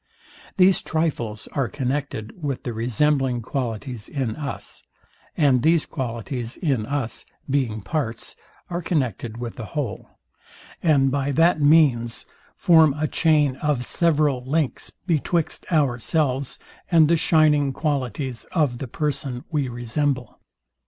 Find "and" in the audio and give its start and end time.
5.37-5.61, 10.81-11.11